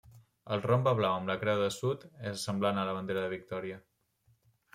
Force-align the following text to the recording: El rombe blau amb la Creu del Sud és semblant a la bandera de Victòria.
El 0.53 0.61
rombe 0.61 0.93
blau 0.99 1.17
amb 1.17 1.29
la 1.31 1.35
Creu 1.43 1.59
del 1.63 1.69
Sud 1.75 2.07
és 2.33 2.47
semblant 2.49 2.81
a 2.81 2.87
la 2.89 2.97
bandera 2.99 3.27
de 3.27 3.31
Victòria. 3.37 3.79